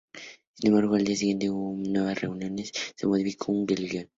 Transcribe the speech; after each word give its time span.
Sin 0.55 0.69
embargo, 0.69 0.95
al 0.95 1.03
día 1.03 1.15
siguiente 1.15 1.47
hubo 1.51 1.75
nuevas 1.77 2.19
reuniones 2.19 2.71
y 2.73 2.73
se 2.99 3.05
modificó 3.05 3.53
el 3.69 3.87
guion. 3.87 4.09